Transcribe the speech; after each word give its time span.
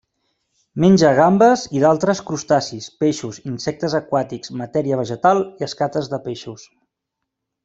Menja 0.83 1.11
gambes 1.17 1.65
i 1.79 1.83
d'altres 1.83 2.21
crustacis, 2.29 2.87
peixos, 3.03 3.39
insectes 3.51 3.97
aquàtics, 4.03 4.55
matèria 4.63 4.99
vegetal 5.05 5.45
i 5.45 5.69
escates 5.73 6.11
de 6.15 6.21
peixos. 6.29 6.67